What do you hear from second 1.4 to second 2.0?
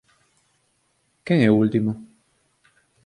é o último?